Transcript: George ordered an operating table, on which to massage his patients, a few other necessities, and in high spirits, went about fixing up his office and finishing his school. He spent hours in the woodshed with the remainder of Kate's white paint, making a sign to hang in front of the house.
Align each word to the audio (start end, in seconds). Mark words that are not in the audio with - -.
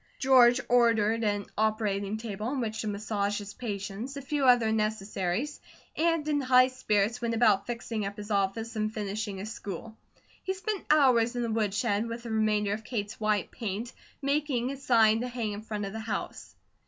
George 0.17 0.59
ordered 0.67 1.23
an 1.23 1.45
operating 1.55 2.17
table, 2.17 2.47
on 2.47 2.59
which 2.59 2.81
to 2.81 2.87
massage 2.87 3.37
his 3.37 3.53
patients, 3.53 4.17
a 4.17 4.21
few 4.23 4.45
other 4.45 4.71
necessities, 4.71 5.61
and 5.95 6.27
in 6.27 6.41
high 6.41 6.69
spirits, 6.69 7.21
went 7.21 7.35
about 7.35 7.67
fixing 7.67 8.03
up 8.03 8.17
his 8.17 8.31
office 8.31 8.75
and 8.75 8.91
finishing 8.91 9.37
his 9.37 9.51
school. 9.53 9.95
He 10.43 10.55
spent 10.55 10.87
hours 10.89 11.35
in 11.35 11.43
the 11.43 11.51
woodshed 11.51 12.07
with 12.07 12.23
the 12.23 12.31
remainder 12.31 12.73
of 12.73 12.83
Kate's 12.83 13.19
white 13.19 13.51
paint, 13.51 13.93
making 14.23 14.71
a 14.71 14.77
sign 14.77 15.21
to 15.21 15.27
hang 15.27 15.51
in 15.51 15.61
front 15.61 15.85
of 15.85 15.93
the 15.93 15.99
house. 15.99 16.55